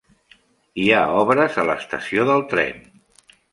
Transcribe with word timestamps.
Hi 0.83 0.85
ha 0.95 1.01
obres 1.25 1.59
a 1.65 1.67
l'estació 1.69 2.27
del 2.33 2.43
tren. 2.57 2.83